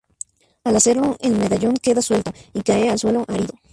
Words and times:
Al 0.63 0.75
hacerlo, 0.77 1.15
el 1.21 1.35
medallón 1.37 1.75
queda 1.77 2.01
suelto 2.01 2.31
y 2.55 2.61
cae 2.63 2.89
al 2.89 2.97
suelo 2.97 3.23
árido. 3.27 3.53